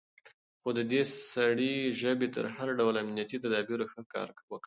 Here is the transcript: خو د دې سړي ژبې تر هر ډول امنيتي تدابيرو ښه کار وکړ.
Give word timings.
خو 0.61 0.69
د 0.77 0.79
دې 0.91 1.01
سړي 1.33 1.75
ژبې 2.01 2.27
تر 2.35 2.45
هر 2.55 2.67
ډول 2.79 2.95
امنيتي 3.03 3.37
تدابيرو 3.43 3.89
ښه 3.91 4.01
کار 4.13 4.27
وکړ. 4.31 4.59